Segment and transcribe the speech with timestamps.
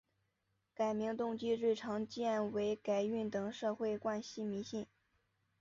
[0.73, 4.87] 改名动机最常见为改运等社会惯习迷信。